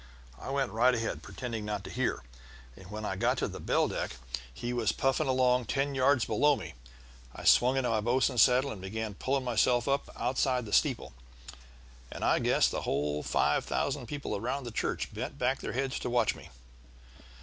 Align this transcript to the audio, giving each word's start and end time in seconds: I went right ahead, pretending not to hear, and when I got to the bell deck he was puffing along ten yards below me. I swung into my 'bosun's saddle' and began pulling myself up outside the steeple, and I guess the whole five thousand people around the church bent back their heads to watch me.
I 0.39 0.49
went 0.49 0.71
right 0.71 0.95
ahead, 0.95 1.21
pretending 1.21 1.63
not 1.63 1.83
to 1.83 1.91
hear, 1.91 2.23
and 2.75 2.89
when 2.89 3.05
I 3.05 3.15
got 3.15 3.37
to 3.37 3.47
the 3.47 3.59
bell 3.59 3.87
deck 3.87 4.15
he 4.51 4.73
was 4.73 4.91
puffing 4.91 5.27
along 5.27 5.65
ten 5.65 5.93
yards 5.93 6.25
below 6.25 6.55
me. 6.55 6.73
I 7.35 7.43
swung 7.43 7.77
into 7.77 7.91
my 7.91 8.01
'bosun's 8.01 8.41
saddle' 8.41 8.71
and 8.71 8.81
began 8.81 9.13
pulling 9.13 9.43
myself 9.43 9.87
up 9.87 10.09
outside 10.17 10.65
the 10.65 10.73
steeple, 10.73 11.13
and 12.11 12.25
I 12.25 12.39
guess 12.39 12.67
the 12.67 12.81
whole 12.81 13.21
five 13.21 13.63
thousand 13.63 14.07
people 14.07 14.35
around 14.35 14.63
the 14.63 14.71
church 14.71 15.13
bent 15.13 15.37
back 15.37 15.59
their 15.59 15.73
heads 15.73 15.99
to 15.99 16.09
watch 16.09 16.33
me. 16.33 16.49